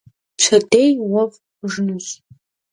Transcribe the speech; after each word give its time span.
Пщэдей 0.37 0.91
уэфӀ 1.11 1.37
хъужынущ. 1.57 2.07